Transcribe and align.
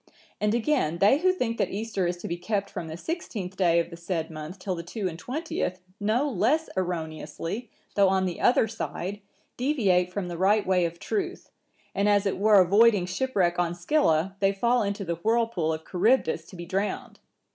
And 0.39 0.55
again, 0.55 0.97
they 0.97 1.19
who 1.19 1.31
think 1.31 1.59
that 1.59 1.69
Easter 1.69 2.07
is 2.07 2.17
to 2.23 2.27
be 2.27 2.35
kept 2.35 2.71
from 2.71 2.87
the 2.87 2.97
sixteenth 2.97 3.55
day 3.55 3.77
of 3.79 3.91
the 3.91 3.95
said 3.95 4.31
month 4.31 4.57
till 4.57 4.73
the 4.73 4.81
two 4.81 5.07
and 5.07 5.19
twentieth(965) 5.23 5.77
no 5.99 6.27
less 6.27 6.69
erroneously, 6.75 7.69
though 7.93 8.09
on 8.09 8.25
the 8.25 8.41
other 8.41 8.67
side, 8.67 9.21
deviate 9.57 10.11
from 10.11 10.27
the 10.27 10.39
right 10.39 10.65
way 10.65 10.85
of 10.85 10.97
truth, 10.97 11.51
and 11.93 12.09
as 12.09 12.25
it 12.25 12.39
were 12.39 12.59
avoiding 12.59 13.05
shipwreck 13.05 13.59
on 13.59 13.75
Scylla, 13.75 14.35
they 14.39 14.51
fall 14.51 14.81
into 14.81 15.05
the 15.05 15.17
whirlpool 15.17 15.71
of 15.71 15.83
Charybdis 15.87 16.45
to 16.45 16.55
be 16.55 16.65
drowned. 16.65 17.19